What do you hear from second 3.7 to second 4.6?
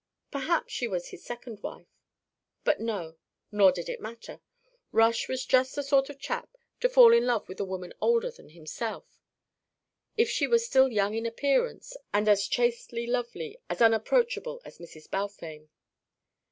did it matter.